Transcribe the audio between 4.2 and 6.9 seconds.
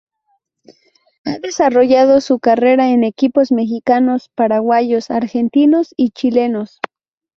paraguayos, argentinos y chilenos.